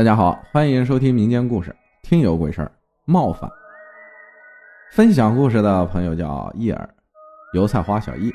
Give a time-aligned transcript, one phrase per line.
[0.00, 2.72] 大家好，欢迎收听民间故事《听有鬼事儿
[3.04, 3.50] 冒犯》。
[4.92, 6.88] 分享故事的朋友叫叶儿，
[7.52, 8.32] 油菜花小易。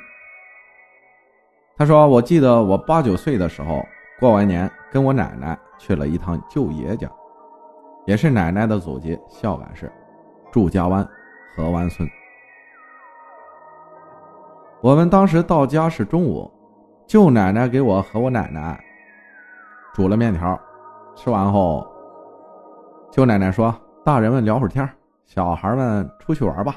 [1.76, 3.84] 他说：“我记得我八九岁的时候，
[4.20, 7.10] 过完年跟我奶奶去了一趟舅爷家，
[8.06, 9.92] 也是奶奶的祖籍孝感市
[10.52, 11.04] 祝家湾
[11.56, 12.08] 河湾村。
[14.82, 16.48] 我们当时到家是中午，
[17.08, 18.80] 舅奶奶给我和我奶奶
[19.96, 20.56] 煮了面条。”
[21.16, 21.88] 吃完后，
[23.12, 24.88] 舅奶奶说：“大人们聊会儿天，
[25.26, 26.76] 小孩们出去玩吧。”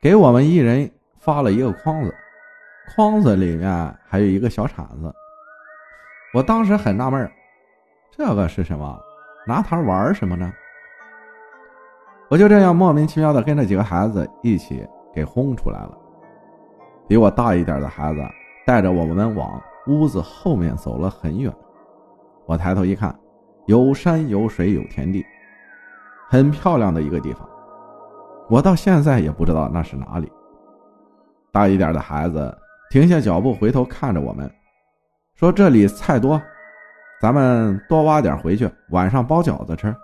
[0.00, 2.14] 给我们一人发了一个筐子，
[2.94, 5.12] 筐子里面还有一个小铲子。
[6.34, 7.30] 我当时很纳闷
[8.10, 8.98] 这个是什么？
[9.46, 10.52] 拿它玩什么呢？
[12.28, 15.96] 我就这样莫名其妙的跟着几个孩子一起给轰出来了。
[17.06, 18.20] 比我大一点的孩子
[18.66, 21.52] 带着我们往屋子后面走了很远。
[22.48, 23.14] 我抬头一看，
[23.66, 25.22] 有山有水有田地，
[26.30, 27.46] 很漂亮的一个地方。
[28.48, 30.32] 我到现在也不知道那是哪里。
[31.52, 32.56] 大一点的孩子
[32.88, 34.50] 停下脚步，回头看着我们，
[35.34, 36.40] 说：“这里菜多，
[37.20, 39.94] 咱们多挖点回去，晚上包饺子吃。”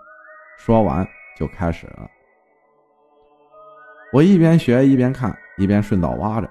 [0.55, 1.03] 说完
[1.35, 2.07] 就开始了。
[4.13, 6.47] 我一边学一边看，一边顺道挖着，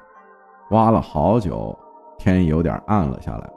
[0.70, 1.78] 挖了好久，
[2.18, 3.48] 天有点暗了下来。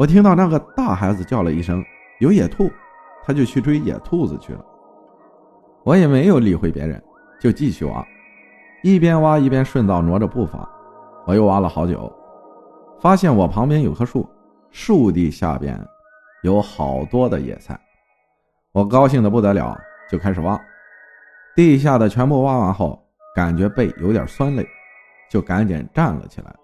[0.00, 1.84] 我听到那个大孩子叫了一声
[2.20, 2.70] “有野兔”，
[3.22, 4.64] 他就去追野兔子去了。
[5.84, 6.98] 我也没有理会别人，
[7.38, 8.02] 就继续挖，
[8.82, 10.66] 一边挖一边顺道挪着步伐。
[11.26, 12.10] 我又挖了好久，
[12.98, 14.26] 发现我旁边有棵树，
[14.70, 15.78] 树地下边
[16.44, 17.78] 有好多的野菜。
[18.72, 19.78] 我高兴的不得了，
[20.10, 20.58] 就开始挖。
[21.54, 22.98] 地下的全部挖完后，
[23.36, 24.66] 感觉背有点酸累，
[25.30, 26.56] 就赶紧站了起来。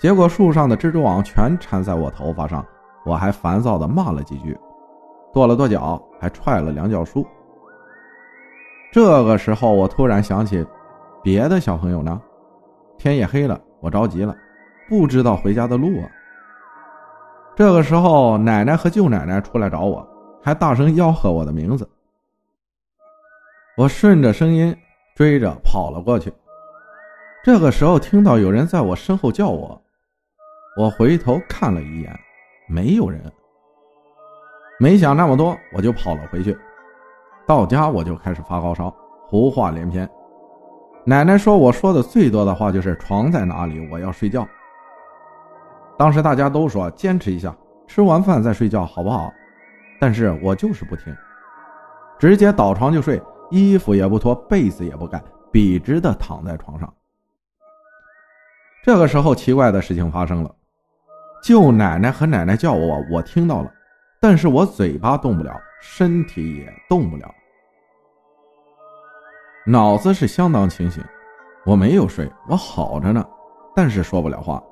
[0.00, 2.64] 结果树上的蜘蛛网全缠在我头发上，
[3.04, 4.56] 我还烦躁的骂了几句，
[5.32, 7.26] 跺了跺脚，还踹了两脚树。
[8.92, 10.64] 这个时候，我突然想起，
[11.20, 12.20] 别的小朋友呢？
[12.96, 14.36] 天也黑了，我着急了，
[14.88, 16.08] 不知道回家的路啊。
[17.56, 20.06] 这个时候，奶奶和舅奶奶出来找我，
[20.40, 21.88] 还大声吆喝我的名字。
[23.76, 24.74] 我顺着声音
[25.16, 26.32] 追着跑了过去。
[27.42, 29.80] 这个时候，听到有人在我身后叫我。
[30.78, 32.16] 我回头看了一眼，
[32.68, 33.20] 没有人。
[34.78, 36.56] 没想那么多，我就跑了回去。
[37.48, 38.88] 到家我就开始发高烧，
[39.26, 40.08] 胡话连篇。
[41.04, 43.88] 奶奶说我说的最多的话就是“床在哪里？
[43.90, 44.46] 我要睡觉。”
[45.98, 47.52] 当时大家都说坚持一下，
[47.88, 49.32] 吃完饭再睡觉，好不好？
[49.98, 51.12] 但是我就是不听，
[52.20, 56.94] 直接倒床就睡，衣服也不脱，被子也不盖，笔直的躺在床上。
[58.84, 60.54] 这个时候，奇怪的事情发生了。
[61.42, 63.72] 舅奶奶和奶奶叫我，我听到了，
[64.20, 67.32] 但是我嘴巴动不了，身体也动不了，
[69.64, 71.02] 脑子是相当清醒，
[71.64, 73.24] 我没有睡，我好着呢，
[73.74, 74.62] 但是说不了话。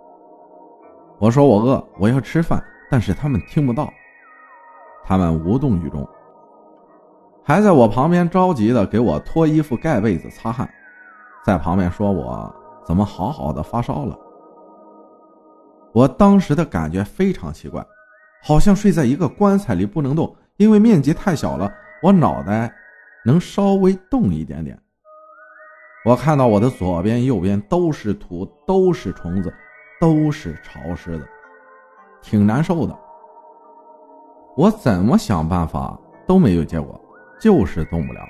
[1.19, 3.91] 我说我饿，我要吃饭，但是他们听不到，
[5.05, 6.07] 他们无动于衷，
[7.43, 10.69] 还在我旁边着急的给我脱衣服、盖被子、擦汗，
[11.45, 12.53] 在旁边说我
[12.85, 14.19] 怎么好好的发烧了。
[15.97, 17.83] 我当时的感觉非常奇怪，
[18.43, 22.71] 好像睡在一个棺材里不能动，因为面积太小了，我脑袋
[23.25, 24.79] 能稍微动一点点。
[26.05, 29.51] 我看到我的左边、右边都是土，都是虫子，
[29.99, 31.27] 都是潮湿的，
[32.21, 32.95] 挺难受的。
[34.55, 37.01] 我怎么想办法都没有结果，
[37.41, 38.21] 就是动不了。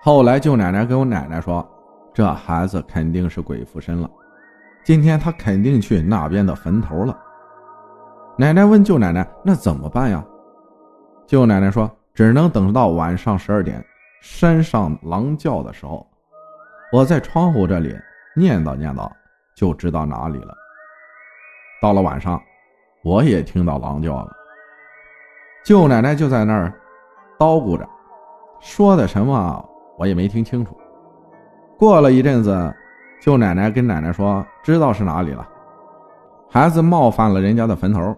[0.00, 1.68] 后来舅奶奶跟我奶奶说，
[2.14, 4.08] 这孩子肯定是鬼附身了。
[4.84, 7.18] 今天他肯定去那边的坟头了。
[8.36, 10.22] 奶奶问舅奶奶：“那怎么办呀？”
[11.26, 13.82] 舅奶奶说：“只能等到晚上十二点，
[14.20, 16.06] 山上狼叫的时候，
[16.92, 17.96] 我在窗户这里
[18.36, 19.10] 念叨念叨，
[19.56, 20.54] 就知道哪里了。”
[21.80, 22.38] 到了晚上，
[23.02, 24.30] 我也听到狼叫了。
[25.64, 26.70] 舅奶奶就在那儿
[27.38, 27.88] 叨咕着，
[28.60, 29.66] 说的什么
[29.96, 30.76] 我也没听清楚。
[31.78, 32.74] 过了一阵子。
[33.24, 35.48] 舅奶奶跟奶奶说：“知道是哪里了，
[36.50, 38.14] 孩子冒犯了人家的坟头，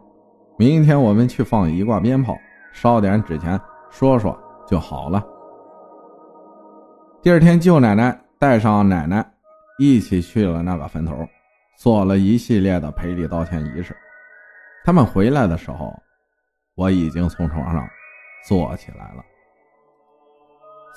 [0.58, 2.36] 明天我们去放一挂鞭炮，
[2.72, 3.56] 烧点纸钱，
[3.88, 4.36] 说说
[4.66, 5.24] 就好了。”
[7.22, 9.24] 第二天，舅奶奶带上奶奶
[9.78, 11.14] 一起去了那个坟头，
[11.78, 13.96] 做了一系列的赔礼道歉仪式。
[14.84, 15.94] 他们回来的时候，
[16.74, 17.88] 我已经从床上
[18.48, 19.24] 坐起来了。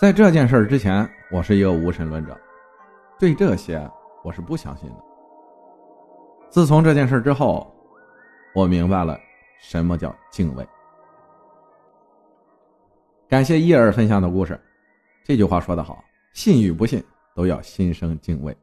[0.02, 2.36] 在这件事之前，我是一个无神论者，
[3.20, 3.80] 对这些。
[4.24, 4.96] 我是不相信的。
[6.50, 7.72] 自从这件事之后
[8.56, 9.20] 我明白了
[9.60, 10.68] 什么叫敬畏。
[13.28, 14.60] 感谢叶儿分享的故事
[15.24, 17.04] 这句话说的好信与不信
[17.36, 18.56] 都要心生敬畏。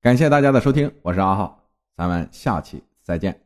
[0.00, 1.58] 感谢大家的收听我是阿浩
[1.96, 3.43] 咱们下期再见。